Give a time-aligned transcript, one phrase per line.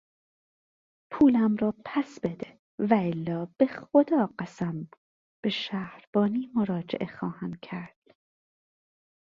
[1.11, 4.87] پولم را پس بده والا به خدا قسم
[5.43, 8.15] به شهربانی مراجعه خواهم کرد!